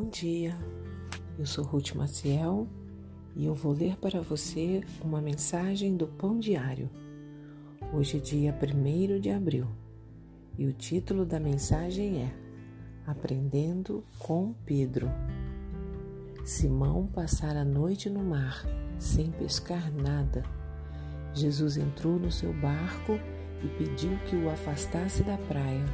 [0.00, 0.56] Bom dia,
[1.36, 2.68] eu sou Ruth Maciel
[3.34, 6.88] e eu vou ler para você uma mensagem do Pão Diário.
[7.92, 9.66] Hoje é dia 1 de abril
[10.56, 12.32] e o título da mensagem é
[13.08, 15.10] Aprendendo com Pedro.
[16.44, 18.64] Simão passara a noite no mar,
[19.00, 20.44] sem pescar nada.
[21.34, 23.18] Jesus entrou no seu barco
[23.64, 25.84] e pediu que o afastasse da praia.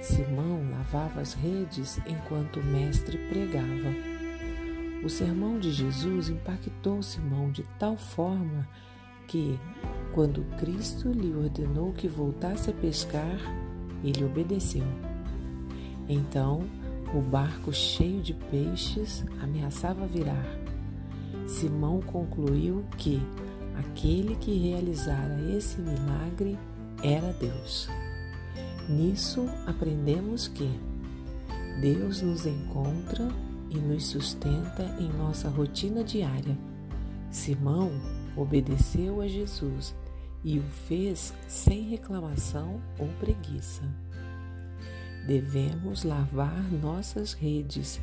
[0.00, 0.53] Simão
[0.84, 3.94] lavava as redes enquanto o mestre pregava.
[5.02, 8.68] O sermão de Jesus impactou Simão de tal forma
[9.26, 9.58] que,
[10.12, 13.38] quando Cristo lhe ordenou que voltasse a pescar,
[14.02, 14.84] ele obedeceu.
[16.08, 16.62] Então,
[17.14, 20.46] o barco cheio de peixes ameaçava virar.
[21.46, 23.20] Simão concluiu que
[23.78, 26.58] aquele que realizara esse milagre
[27.02, 27.88] era Deus.
[28.88, 30.68] Nisso aprendemos que
[31.80, 33.28] Deus nos encontra
[33.70, 36.56] e nos sustenta em nossa rotina diária.
[37.30, 37.90] Simão
[38.36, 39.94] obedeceu a Jesus
[40.44, 43.82] e o fez sem reclamação ou preguiça.
[45.26, 48.00] Devemos lavar nossas redes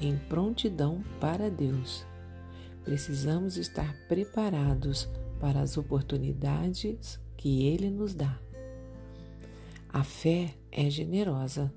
[0.00, 2.04] em prontidão para Deus.
[2.82, 5.08] Precisamos estar preparados
[5.40, 8.38] para as oportunidades que Ele nos dá.
[9.94, 11.72] A fé é generosa.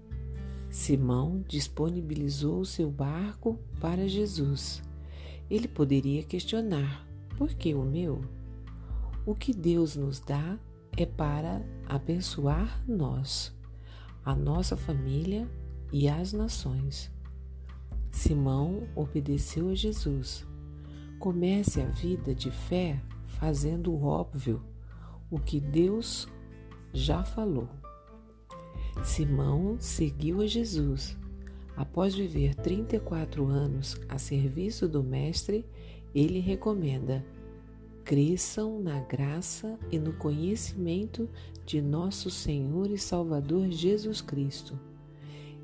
[0.72, 4.82] Simão disponibilizou seu barco para Jesus.
[5.48, 7.08] Ele poderia questionar:
[7.38, 8.22] por que o meu?
[9.24, 10.58] O que Deus nos dá
[10.98, 13.56] é para abençoar nós,
[14.26, 15.48] a nossa família
[15.94, 17.12] e as nações.
[18.10, 20.44] Simão obedeceu a Jesus.
[21.20, 24.60] Comece a vida de fé fazendo o óbvio,
[25.30, 26.28] o que Deus
[26.92, 27.70] já falou.
[29.04, 31.18] Simão seguiu a Jesus.
[31.76, 35.66] Após viver 34 anos a serviço do Mestre,
[36.14, 37.26] ele recomenda:
[38.04, 41.30] cresçam na graça e no conhecimento
[41.66, 44.80] de nosso Senhor e Salvador Jesus Cristo.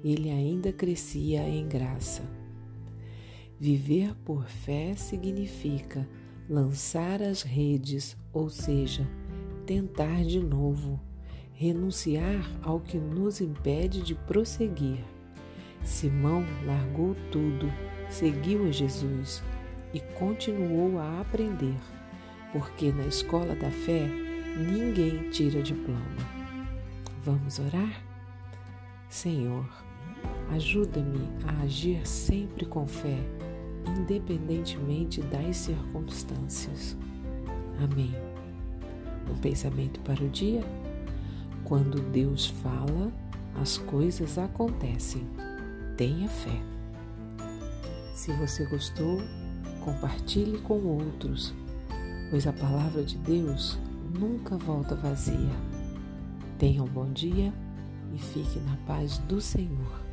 [0.04, 2.22] Ele ainda crescia em graça.
[3.60, 6.08] Viver por fé significa
[6.50, 9.10] lançar as redes, ou seja,
[9.66, 11.00] tentar de novo
[11.54, 15.00] renunciar ao que nos impede de prosseguir.
[15.84, 17.72] Simão largou tudo,
[18.10, 19.44] seguiu a Jesus
[19.94, 21.78] e continuou a aprender,
[22.52, 24.08] porque na escola da fé
[24.58, 26.02] ninguém tira diploma.
[27.24, 28.04] Vamos orar?
[29.10, 29.66] Senhor,
[30.52, 33.18] ajuda-me a agir sempre com fé,
[33.98, 36.98] independentemente das circunstâncias.
[37.82, 38.14] Amém.
[39.30, 40.64] Um pensamento para o dia?
[41.74, 43.12] Quando Deus fala,
[43.60, 45.28] as coisas acontecem.
[45.98, 46.62] Tenha fé.
[48.14, 49.20] Se você gostou,
[49.84, 51.52] compartilhe com outros,
[52.30, 53.80] pois a palavra de Deus
[54.20, 55.50] nunca volta vazia.
[56.60, 57.52] Tenha um bom dia
[58.14, 60.13] e fique na paz do Senhor.